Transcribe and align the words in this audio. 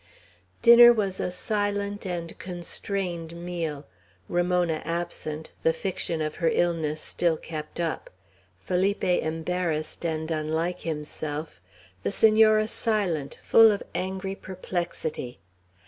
Dinner 0.63 0.91
was 0.91 1.19
a 1.19 1.29
silent 1.31 2.07
and 2.07 2.35
constrained 2.39 3.35
meal, 3.35 3.85
Ramona 4.27 4.81
absent, 4.83 5.51
the 5.61 5.73
fiction 5.73 6.23
of 6.23 6.37
her 6.37 6.49
illness 6.49 6.99
still 7.01 7.37
kept 7.37 7.79
up; 7.79 8.09
Felipe 8.57 9.03
embarrassed, 9.03 10.03
and 10.03 10.31
unlike 10.31 10.81
himself; 10.81 11.61
the 12.01 12.11
Senora 12.11 12.67
silent, 12.67 13.37
full 13.43 13.69
of 13.69 13.83
angry 13.93 14.33
perplexity. 14.33 15.37